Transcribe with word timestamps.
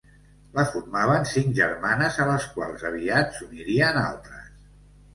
La 0.59 0.63
formaven 0.71 1.27
cinc 1.33 1.53
germanes 1.61 2.19
a 2.25 2.27
les 2.33 2.49
quals 2.57 2.89
aviat 2.93 3.39
s'unirien 3.39 4.05
altres. 4.09 4.53